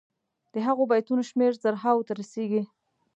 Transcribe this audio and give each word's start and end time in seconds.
د 0.53 0.55
هغو 0.67 0.83
بیتونو 0.91 1.21
شمېر 1.29 1.51
زرهاوو 1.63 2.05
ته 2.07 2.13
رسيږي. 2.19 2.61